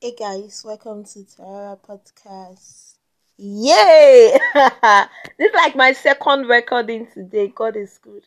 Hey 0.00 0.14
guys, 0.16 0.62
welcome 0.64 1.02
to 1.06 1.24
Tara 1.24 1.76
Podcast. 1.76 2.94
Yay! 3.36 4.38
this 4.54 5.48
is 5.50 5.54
like 5.56 5.74
my 5.74 5.92
second 5.92 6.46
recording 6.46 7.08
today. 7.12 7.48
God 7.48 7.74
is 7.76 7.98
good. 7.98 8.24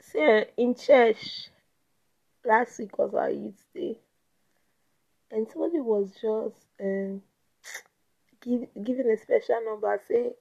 So 0.00 0.44
in 0.56 0.76
church 0.76 1.48
last 2.44 2.78
week 2.78 2.96
was 2.96 3.14
our 3.14 3.30
youth 3.30 3.60
day, 3.74 3.98
and 5.32 5.48
somebody 5.48 5.80
was 5.80 6.12
just 6.12 6.64
um 6.80 7.20
give, 8.40 8.68
giving 8.84 9.10
a 9.10 9.16
special 9.16 9.60
number. 9.64 10.00
Say 10.06 10.34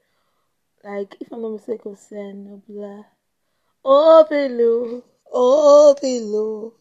like 0.84 1.16
if 1.20 1.32
I'm 1.32 1.42
not 1.42 1.54
mistaken, 1.54 1.96
saying 1.96 2.46
no 2.46 2.62
blah. 2.68 3.04
Oh 3.84 4.28
below, 4.30 5.04
oh 5.34 5.96
below, 6.00 6.74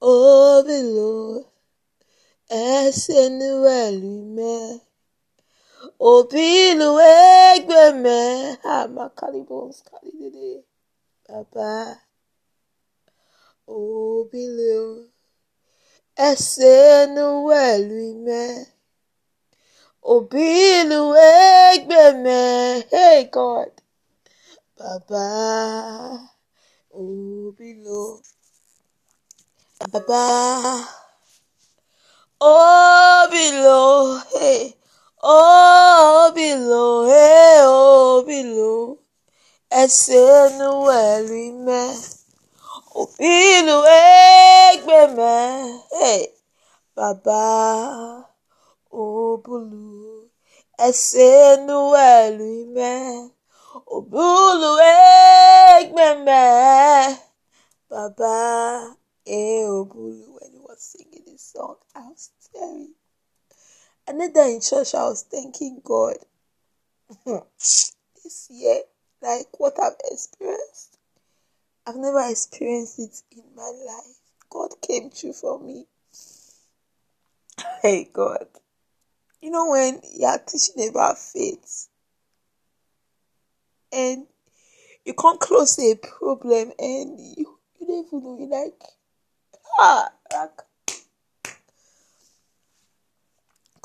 oh 0.00 0.64
below. 0.64 1.44
Esenuelume. 2.50 4.54
Obilu 6.00 7.00
egbeme. 7.00 8.58
Amakalibos 8.64 9.82
kalidede. 9.88 10.64
Baba. 11.28 12.02
Obilu. 13.68 15.10
Esenuelume. 16.28 18.44
Obilu 20.02 21.14
egbeme. 21.16 22.40
Hey 22.90 23.24
God. 23.32 23.72
Baba. 24.78 25.26
Obilu. 26.92 28.22
Baba. 29.92 30.24
Below, 32.40 34.20
hey. 34.38 34.74
Oh, 35.22 36.30
below, 36.34 37.06
hey, 37.10 37.66
below. 38.26 38.98
Ẹsẹ̀ 39.82 40.58
nu 40.58 40.70
ẹ̀rí 41.06 41.44
mẹ́. 41.66 41.88
Òbílù 43.00 43.76
ẹgbẹ́ 44.02 45.04
mẹ́. 45.18 45.46
Hey, 45.98 46.22
bàbá 46.96 47.42
òbúlù. 49.02 49.86
Ẹsẹ̀ 50.86 51.42
nu 51.66 51.78
ẹ̀rí 52.12 52.54
mẹ́. 52.76 52.98
Song, 61.38 61.76
I 61.94 62.00
was 62.00 62.30
tearing. 62.52 62.94
And 64.06 64.20
then 64.20 64.50
in 64.50 64.60
church, 64.60 64.94
I 64.94 65.04
was 65.04 65.22
thanking 65.30 65.80
God. 65.84 66.16
this 67.26 68.48
year, 68.50 68.80
like 69.22 69.46
what 69.58 69.74
I've 69.80 69.96
experienced, 70.10 70.98
I've 71.86 71.96
never 71.96 72.28
experienced 72.28 72.98
it 72.98 73.22
in 73.36 73.44
my 73.56 73.70
life. 73.86 74.16
God 74.50 74.70
came 74.86 75.10
through 75.10 75.34
for 75.34 75.60
me. 75.60 75.86
Hey, 77.82 78.08
God. 78.12 78.46
You 79.40 79.50
know, 79.52 79.70
when 79.70 80.00
you're 80.16 80.38
teaching 80.38 80.88
about 80.88 81.18
faith 81.18 81.88
and 83.92 84.26
you 85.04 85.14
can't 85.14 85.38
close 85.38 85.78
a 85.78 85.94
problem 85.96 86.72
and 86.78 87.18
you, 87.20 87.58
you 87.80 87.86
don't 87.86 88.06
even 88.06 88.22
know, 88.22 88.36
you're 88.38 88.64
like, 88.64 88.80
ah, 89.78 90.08
like, 90.32 90.60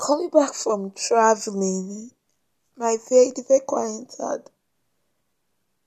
coming 0.06 0.30
back 0.30 0.54
from 0.54 0.92
traveling, 0.92 2.12
my 2.76 2.98
very, 3.09 3.32
vehicle 3.48 3.78
I 3.78 3.86
entered, 3.86 4.44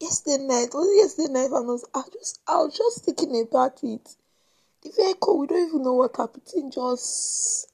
yesterday 0.00 0.42
night, 0.42 0.68
was 0.72 0.88
it 0.88 1.02
yesterday 1.02 1.32
night? 1.32 1.50
I 1.54 1.60
was, 1.60 1.84
I 1.94 2.02
just, 2.12 2.40
I 2.48 2.56
was 2.56 2.76
just 2.76 3.04
thinking 3.04 3.46
about 3.46 3.78
it. 3.82 4.08
The 4.82 4.90
vehicle, 4.96 5.38
we 5.38 5.46
don't 5.46 5.68
even 5.68 5.82
know 5.82 5.94
what 5.94 6.16
happened. 6.16 6.44
It 6.54 6.72
just, 6.72 7.70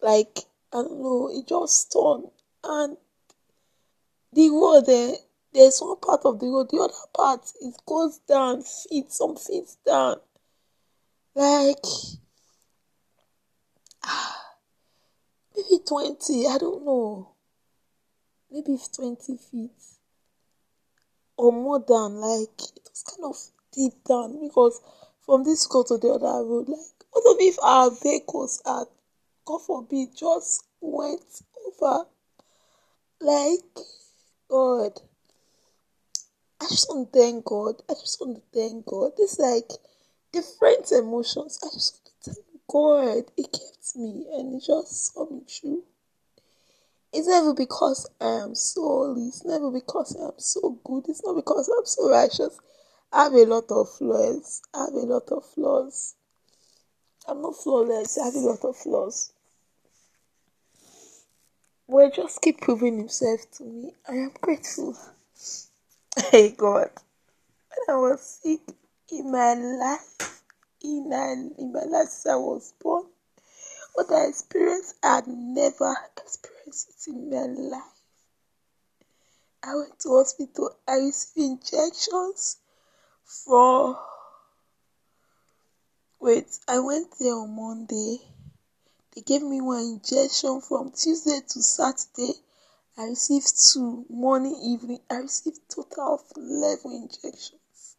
like, 0.00 0.38
I 0.72 0.76
don't 0.76 1.02
know, 1.02 1.30
it 1.30 1.46
just 1.46 1.92
turned. 1.92 2.30
And 2.64 2.96
the 4.32 4.48
road 4.48 4.86
there, 4.86 5.14
there's 5.52 5.80
one 5.80 5.98
part 5.98 6.22
of 6.24 6.40
the 6.40 6.46
road, 6.46 6.70
the 6.70 6.78
other 6.78 6.94
part, 7.14 7.50
it 7.60 7.74
goes 7.84 8.18
down, 8.28 8.62
feet, 8.62 9.12
some 9.12 9.36
feet 9.36 9.76
down. 9.84 10.20
Like, 11.34 11.84
maybe 15.58 15.82
20, 15.86 16.46
I 16.46 16.58
don't 16.58 16.84
know. 16.84 17.34
Maybe 18.50 18.78
20 18.94 19.36
feet 19.36 19.70
or 21.36 21.52
more 21.52 21.78
than, 21.86 22.20
like, 22.20 22.60
it 22.76 22.88
was 22.90 23.04
kind 23.04 23.24
of 23.24 23.36
deep 23.72 24.04
down 24.08 24.40
because 24.40 24.80
from 25.24 25.44
this 25.44 25.66
go 25.66 25.82
to 25.82 25.98
the 25.98 26.08
other 26.08 26.44
road, 26.46 26.68
like, 26.68 26.78
what 27.10 27.36
if 27.40 27.56
our 27.62 27.90
vehicles 27.90 28.62
had, 28.64 28.84
God 29.44 29.62
forbid, 29.66 30.16
just 30.16 30.64
went 30.80 31.42
over? 31.66 32.04
Like, 33.20 33.84
God. 34.48 34.92
I 36.60 36.64
just 36.68 36.88
want 36.88 37.12
to 37.12 37.18
thank 37.18 37.44
God. 37.44 37.82
I 37.88 37.94
just 37.94 38.20
want 38.20 38.36
to 38.36 38.42
thank 38.52 38.86
God. 38.86 39.12
It's 39.18 39.38
like 39.38 39.70
different 40.32 40.90
emotions. 40.90 41.58
I 41.62 41.68
just 41.72 42.00
want 42.00 42.24
to 42.24 42.30
thank 42.32 42.60
God. 42.68 43.32
He 43.36 43.44
kept 43.44 43.77
me 43.96 44.26
and 44.32 44.54
He 44.54 44.66
just 44.66 45.12
me 45.30 45.42
through. 45.48 45.84
It's 47.12 47.28
never 47.28 47.54
because 47.54 48.08
I 48.20 48.42
am 48.44 48.54
so 48.54 48.82
holy. 48.82 49.28
It's 49.28 49.44
never 49.44 49.70
because 49.70 50.16
I 50.20 50.26
am 50.26 50.38
so 50.38 50.78
good. 50.84 51.04
It's 51.08 51.24
not 51.24 51.36
because 51.36 51.68
I'm 51.68 51.86
so 51.86 52.10
righteous. 52.10 52.58
I 53.12 53.24
have 53.24 53.32
a 53.32 53.44
lot 53.46 53.64
of 53.70 53.88
flaws. 53.90 54.62
I 54.74 54.80
have 54.80 54.94
a 54.94 55.06
lot 55.06 55.30
of 55.32 55.44
flaws. 55.46 56.14
I'm 57.26 57.42
not 57.42 57.56
flawless. 57.56 58.18
I 58.18 58.26
have 58.26 58.34
a 58.34 58.40
lot 58.40 58.64
of 58.64 58.76
flaws. 58.76 59.32
Well, 61.86 62.10
just 62.14 62.42
keep 62.42 62.60
proving 62.60 62.98
himself 62.98 63.50
to 63.52 63.64
me. 63.64 63.92
I 64.08 64.12
am 64.12 64.32
grateful. 64.40 64.96
Hey 66.32 66.50
God, 66.50 66.90
when 67.70 67.96
I 67.96 68.00
was 68.00 68.40
sick 68.42 68.60
in 69.12 69.30
my 69.30 69.54
life, 69.54 70.42
in 70.82 71.12
in 71.58 71.72
my 71.72 71.84
life 71.84 72.08
I 72.28 72.36
was 72.36 72.74
born, 72.80 73.04
what 73.98 74.12
I 74.12 74.26
experienced, 74.28 74.94
I 75.02 75.16
had 75.16 75.26
never 75.26 75.92
experienced 76.16 76.88
it 76.90 77.10
in 77.10 77.30
my 77.30 77.46
life. 77.46 77.82
I 79.60 79.74
went 79.74 79.98
to 79.98 80.10
hospital. 80.10 80.70
I 80.86 80.98
received 80.98 81.64
injections 81.64 82.58
for. 83.24 83.98
Wait, 86.20 86.46
I 86.68 86.78
went 86.78 87.08
there 87.18 87.34
on 87.34 87.56
Monday. 87.56 88.18
They 89.16 89.22
gave 89.22 89.42
me 89.42 89.60
one 89.60 89.80
injection 89.82 90.60
from 90.60 90.92
Tuesday 90.92 91.40
to 91.48 91.60
Saturday. 91.60 92.34
I 92.96 93.06
received 93.06 93.52
two 93.72 94.06
morning, 94.08 94.60
evening. 94.62 95.00
I 95.10 95.16
received 95.16 95.58
total 95.68 96.14
of 96.14 96.20
11 96.36 96.92
injections. 96.92 97.96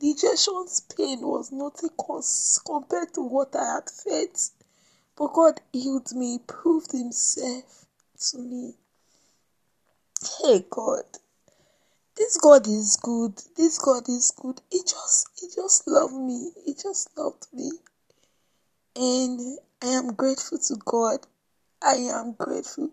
The 0.00 0.12
injection's 0.12 0.80
pain 0.96 1.20
was 1.20 1.52
nothing 1.52 1.90
cons- 2.00 2.60
compared 2.64 3.12
to 3.12 3.20
what 3.20 3.54
I 3.54 3.74
had 3.74 3.90
felt. 3.90 4.50
But 5.16 5.32
God 5.34 5.60
healed 5.72 6.12
me, 6.14 6.38
proved 6.46 6.92
Himself 6.92 7.86
to 8.30 8.38
me. 8.38 8.74
Hey 10.42 10.64
God, 10.70 11.04
this 12.16 12.38
God 12.38 12.66
is 12.66 12.96
good. 13.02 13.34
This 13.56 13.78
God 13.78 14.08
is 14.08 14.32
good. 14.36 14.60
He 14.70 14.80
just, 14.80 15.28
He 15.40 15.48
just 15.54 15.86
loved 15.88 16.14
me. 16.14 16.50
He 16.64 16.74
just 16.74 17.10
loved 17.16 17.46
me, 17.52 17.70
and 18.96 19.58
I 19.82 19.86
am 19.86 20.14
grateful 20.14 20.58
to 20.58 20.76
God. 20.84 21.20
I 21.82 21.94
am 21.94 22.32
grateful. 22.32 22.90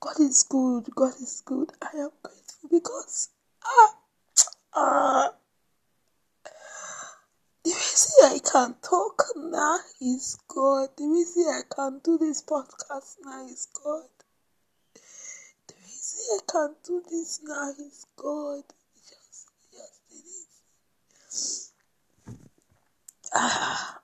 God 0.00 0.20
is 0.20 0.44
good. 0.48 0.86
God 0.94 1.14
is 1.20 1.42
good. 1.44 1.70
I 1.82 1.96
am 1.98 2.10
grateful 2.22 2.70
because 2.70 3.28
ah 3.64 3.94
ah 4.74 5.30
reason 7.90 8.24
I 8.24 8.38
can 8.38 8.74
talk 8.82 9.24
now 9.36 9.78
is 10.00 10.38
God. 10.48 10.90
The 10.96 11.06
reason 11.08 11.44
I 11.48 11.62
can 11.74 12.00
do 12.04 12.18
this 12.18 12.42
podcast 12.42 13.16
now 13.24 13.46
is 13.46 13.66
God. 13.72 14.04
The 15.66 15.74
reason 15.82 16.20
I 16.34 16.38
can 16.50 16.74
do 16.84 17.02
this 17.10 17.40
now 17.42 17.70
is 17.70 18.06
God. 18.16 18.62
Just, 18.94 19.48
just 19.58 20.02
did 20.10 20.24
it. 20.24 20.40
Ah. 23.34 24.00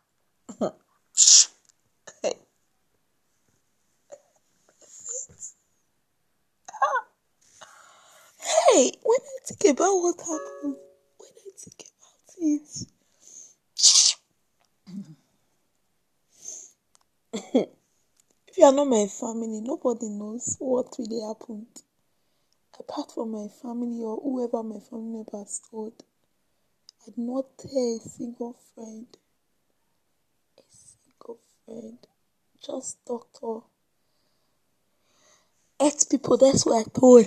Hey, 8.73 8.93
when 9.03 9.19
I 9.21 9.39
think 9.45 9.65
about 9.77 9.97
what 9.97 10.21
happened, 10.21 10.77
when 11.19 11.31
I 11.37 11.51
think 11.59 11.81
about 11.81 12.35
it, 12.39 12.87
if 17.55 18.57
you 18.57 18.65
are 18.65 18.73
not 18.73 18.87
my 18.87 19.07
family, 19.07 19.61
nobody 19.61 20.09
knows 20.09 20.57
what 20.59 20.95
really 20.99 21.21
happened. 21.21 21.67
Apart 22.79 23.13
from 23.13 23.33
my 23.33 23.49
family 23.63 24.03
or 24.03 24.17
whoever 24.23 24.63
my 24.63 24.81
family 24.81 25.25
members 25.25 25.61
told, 25.71 25.93
I 27.03 27.07
did 27.07 27.19
not 27.19 27.45
tell 27.59 27.71
a 27.71 28.01
single 28.01 28.57
friend. 28.75 29.07
A 30.59 30.63
single 30.71 31.39
friend. 31.65 31.99
Just 32.65 33.05
doctor. 33.05 33.61
Eight 35.81 36.07
people, 36.11 36.39
that's 36.39 36.65
what 36.65 36.87
I 36.87 36.91
told. 36.99 37.27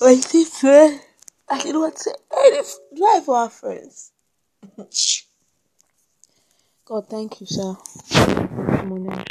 Did 0.00 0.34
say, 0.46 1.00
I 1.48 1.62
did 1.62 1.74
not 1.74 1.98
say 1.98 2.12
any 2.44 2.62
drive 2.94 3.28
our 3.28 3.48
friends. 3.50 4.12
God, 6.84 7.08
thank 7.08 7.40
you, 7.40 7.46
sir. 7.46 7.76
Morning, 8.86 9.26